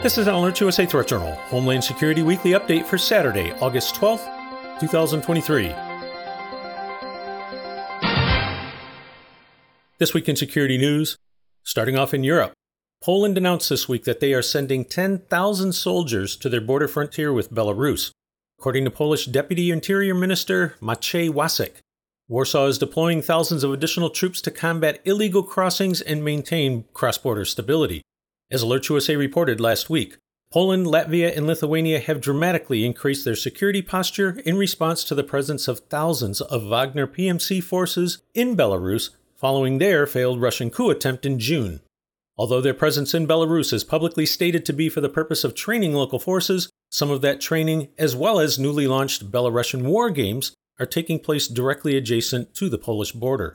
[0.00, 4.24] This is an Alert USA Threat Journal, Homeland Security Weekly Update for Saturday, August 12th,
[4.78, 5.74] 2023.
[9.98, 11.18] This week in security news,
[11.64, 12.52] starting off in Europe.
[13.02, 17.52] Poland announced this week that they are sending 10,000 soldiers to their border frontier with
[17.52, 18.12] Belarus,
[18.56, 21.80] according to Polish Deputy Interior Minister Maciej Wąsik.
[22.28, 27.44] Warsaw is deploying thousands of additional troops to combat illegal crossings and maintain cross border
[27.44, 28.02] stability.
[28.50, 30.16] As Alert USA reported last week,
[30.50, 35.68] Poland, Latvia, and Lithuania have dramatically increased their security posture in response to the presence
[35.68, 41.38] of thousands of Wagner PMC forces in Belarus following their failed Russian coup attempt in
[41.38, 41.80] June.
[42.38, 45.92] Although their presence in Belarus is publicly stated to be for the purpose of training
[45.92, 50.86] local forces, some of that training, as well as newly launched Belarusian war games, are
[50.86, 53.54] taking place directly adjacent to the Polish border.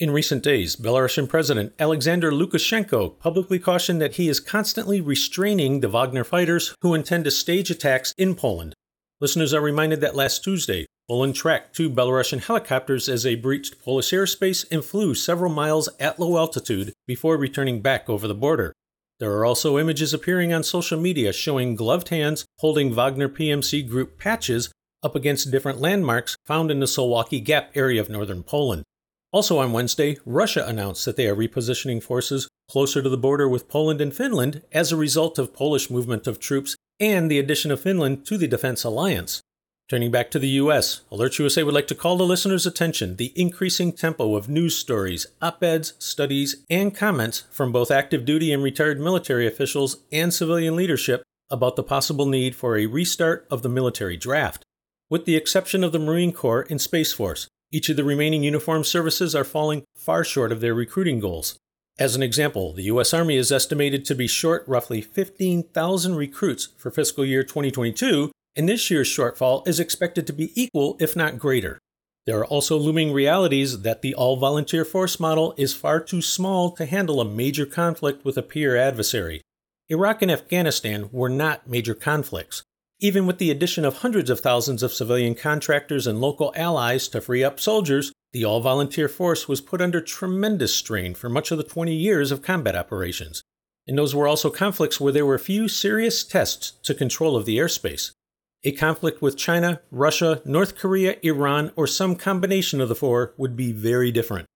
[0.00, 5.88] In recent days, Belarusian President Alexander Lukashenko publicly cautioned that he is constantly restraining the
[5.88, 8.74] Wagner fighters who intend to stage attacks in Poland.
[9.20, 14.10] Listeners are reminded that last Tuesday, Poland tracked two Belarusian helicopters as they breached Polish
[14.10, 18.72] airspace and flew several miles at low altitude before returning back over the border.
[19.20, 24.18] There are also images appearing on social media showing gloved hands holding Wagner PMC group
[24.18, 24.72] patches
[25.04, 28.82] up against different landmarks found in the Suwałki Gap area of northern Poland.
[29.34, 33.68] Also on Wednesday, Russia announced that they are repositioning forces closer to the border with
[33.68, 37.80] Poland and Finland as a result of Polish movement of troops and the addition of
[37.80, 39.40] Finland to the defense alliance.
[39.90, 43.32] Turning back to the US, Alert USA would like to call the listeners' attention the
[43.34, 49.00] increasing tempo of news stories, op-eds, studies, and comments from both active duty and retired
[49.00, 54.16] military officials and civilian leadership about the possible need for a restart of the military
[54.16, 54.62] draft.
[55.10, 58.86] With the exception of the Marine Corps and Space Force, each of the remaining uniformed
[58.86, 61.58] services are falling far short of their recruiting goals.
[61.98, 63.12] As an example, the U.S.
[63.12, 68.92] Army is estimated to be short roughly 15,000 recruits for fiscal year 2022, and this
[68.92, 71.80] year's shortfall is expected to be equal, if not greater.
[72.26, 76.70] There are also looming realities that the all volunteer force model is far too small
[76.76, 79.42] to handle a major conflict with a peer adversary.
[79.88, 82.62] Iraq and Afghanistan were not major conflicts.
[83.04, 87.20] Even with the addition of hundreds of thousands of civilian contractors and local allies to
[87.20, 91.58] free up soldiers, the all volunteer force was put under tremendous strain for much of
[91.58, 93.42] the 20 years of combat operations.
[93.86, 97.58] And those were also conflicts where there were few serious tests to control of the
[97.58, 98.12] airspace.
[98.64, 103.54] A conflict with China, Russia, North Korea, Iran, or some combination of the four would
[103.54, 104.46] be very different.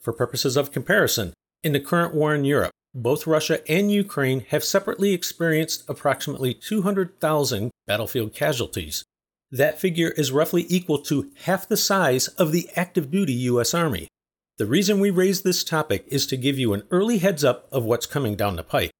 [0.00, 1.32] For purposes of comparison,
[1.64, 7.70] in the current war in Europe, both Russia and Ukraine have separately experienced approximately 200,000
[7.86, 9.04] battlefield casualties.
[9.50, 13.74] That figure is roughly equal to half the size of the active duty U.S.
[13.74, 14.08] Army.
[14.56, 17.84] The reason we raise this topic is to give you an early heads up of
[17.84, 18.90] what's coming down the pike.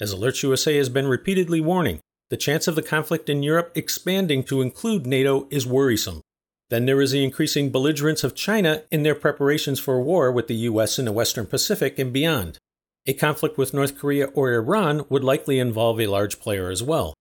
[0.00, 4.42] As Alert USA has been repeatedly warning, the chance of the conflict in Europe expanding
[4.44, 6.22] to include NATO is worrisome.
[6.70, 10.54] Then there is the increasing belligerence of China in their preparations for war with the
[10.54, 12.58] US in the Western Pacific and beyond.
[13.04, 17.14] A conflict with North Korea or Iran would likely involve a large player as well.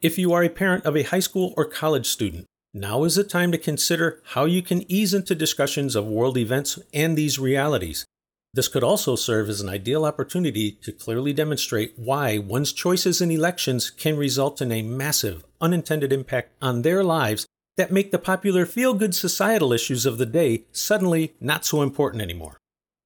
[0.00, 3.24] If you are a parent of a high school or college student, now is the
[3.24, 8.04] time to consider how you can ease into discussions of world events and these realities.
[8.52, 13.32] This could also serve as an ideal opportunity to clearly demonstrate why one's choices in
[13.32, 17.44] elections can result in a massive, unintended impact on their lives
[17.76, 22.22] that make the popular feel good societal issues of the day suddenly not so important
[22.22, 22.58] anymore.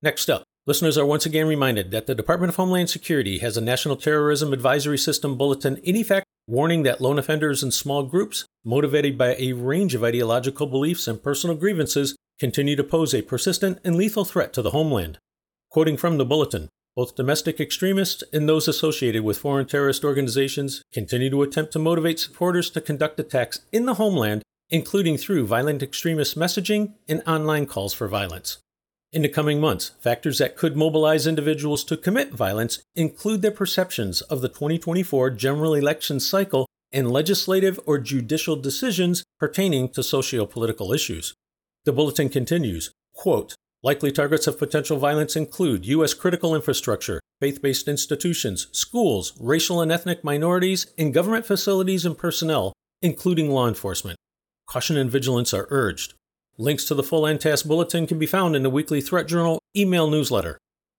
[0.02, 3.62] Next up, Listeners are once again reminded that the Department of Homeland Security has a
[3.62, 9.16] National Terrorism Advisory System bulletin in effect warning that lone offenders and small groups, motivated
[9.16, 13.96] by a range of ideological beliefs and personal grievances, continue to pose a persistent and
[13.96, 15.16] lethal threat to the homeland.
[15.70, 21.30] Quoting from the bulletin, both domestic extremists and those associated with foreign terrorist organizations continue
[21.30, 26.36] to attempt to motivate supporters to conduct attacks in the homeland, including through violent extremist
[26.38, 28.58] messaging and online calls for violence.
[29.10, 34.20] In the coming months, factors that could mobilize individuals to commit violence include their perceptions
[34.20, 41.32] of the 2024 general election cycle and legislative or judicial decisions pertaining to socio-political issues.
[41.86, 46.12] The bulletin continues, quote, Likely targets of potential violence include U.S.
[46.12, 52.74] critical infrastructure, faith based institutions, schools, racial and ethnic minorities, and government facilities and personnel,
[53.00, 54.18] including law enforcement.
[54.66, 56.12] Caution and vigilance are urged.
[56.60, 60.10] Links to the full NTAS bulletin can be found in the weekly Threat Journal email
[60.10, 60.58] newsletter.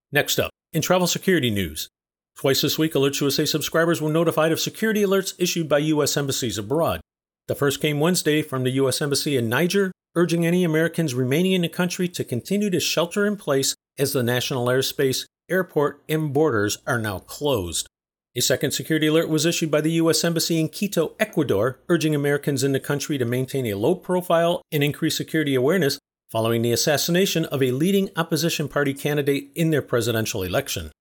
[0.09, 1.89] Next up, in travel security news.
[2.37, 6.15] Twice this week, Alert USA subscribers were notified of security alerts issued by U.S.
[6.15, 7.01] embassies abroad.
[7.49, 9.01] The first came Wednesday from the U.S.
[9.01, 13.35] Embassy in Niger, urging any Americans remaining in the country to continue to shelter in
[13.35, 17.88] place as the national airspace, airport, and borders are now closed.
[18.37, 20.23] A second security alert was issued by the U.S.
[20.23, 24.83] Embassy in Quito, Ecuador, urging Americans in the country to maintain a low profile and
[24.83, 25.97] increase security awareness
[26.29, 30.91] following the assassination of a leading opposition party candidate in their presidential election.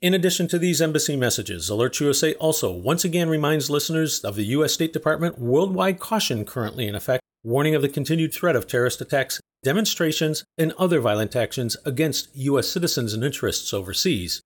[0.00, 4.46] In addition to these embassy messages, Alerts USA also once again reminds listeners of the
[4.46, 4.72] U.S.
[4.72, 9.40] State Department worldwide caution currently in effect, warning of the continued threat of terrorist attacks,
[9.62, 12.68] demonstrations, and other violent actions against U.S.
[12.68, 14.40] citizens and interests overseas.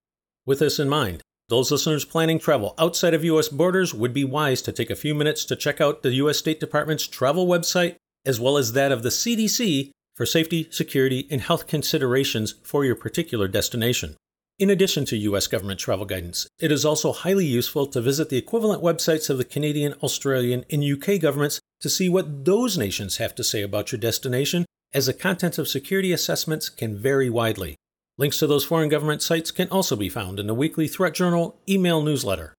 [0.45, 3.49] With this in mind, those listeners planning travel outside of U.S.
[3.49, 6.39] borders would be wise to take a few minutes to check out the U.S.
[6.39, 11.41] State Department's travel website as well as that of the CDC for safety, security, and
[11.41, 14.17] health considerations for your particular destination.
[14.59, 15.47] In addition to U.S.
[15.47, 19.45] government travel guidance, it is also highly useful to visit the equivalent websites of the
[19.45, 24.01] Canadian, Australian, and UK governments to see what those nations have to say about your
[24.01, 24.65] destination,
[24.95, 27.77] as the content of security assessments can vary widely.
[28.19, 31.61] Links to those foreign government sites can also be found in the weekly Threat Journal
[31.69, 32.55] email newsletter.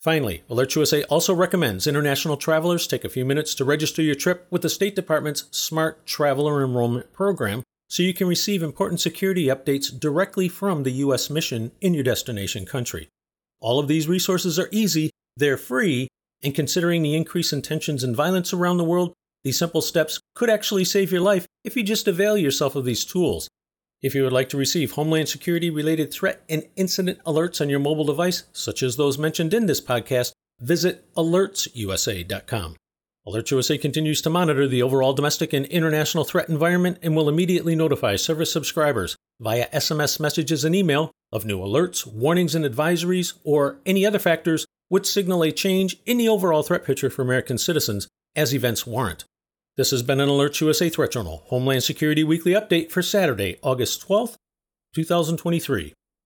[0.00, 4.46] Finally, Alert USA also recommends international travelers take a few minutes to register your trip
[4.50, 9.90] with the State Department's Smart Traveler Enrollment Program so you can receive important security updates
[9.98, 11.28] directly from the U.S.
[11.28, 13.08] mission in your destination country.
[13.60, 16.06] All of these resources are easy, they're free,
[16.40, 19.12] and considering the increase in tensions and violence around the world,
[19.42, 23.04] these simple steps could actually save your life if you just avail yourself of these
[23.04, 23.48] tools.
[24.02, 27.80] If you would like to receive Homeland Security related threat and incident alerts on your
[27.80, 32.76] mobile device, such as those mentioned in this podcast, visit alertsusa.com.
[33.26, 37.76] Alert USA continues to monitor the overall domestic and international threat environment and will immediately
[37.76, 43.80] notify service subscribers via SMS messages and email of new alerts, warnings, and advisories, or
[43.84, 48.08] any other factors which signal a change in the overall threat picture for American citizens
[48.34, 49.24] as events warrant.
[49.76, 54.06] This has been an Alert USA Threat Journal Homeland Security Weekly Update for Saturday, August
[54.06, 54.34] 12th,
[54.94, 55.94] 2023.